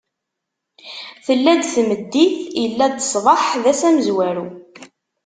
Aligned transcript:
Tella-d 1.25 1.61
tmeddit, 1.73 2.33
illa-d 2.63 2.97
ṣṣbeḥ: 3.09 3.43
d 3.63 3.63
ass 3.71 3.81
amezwaru. 3.87 4.47